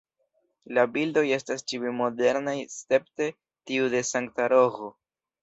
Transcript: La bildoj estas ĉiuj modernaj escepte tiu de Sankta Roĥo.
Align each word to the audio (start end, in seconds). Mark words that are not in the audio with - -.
La 0.77 0.85
bildoj 0.95 1.23
estas 1.37 1.63
ĉiuj 1.71 1.91
modernaj 1.99 2.57
escepte 2.63 3.29
tiu 3.71 3.93
de 3.97 4.03
Sankta 4.15 4.51
Roĥo. 4.57 4.93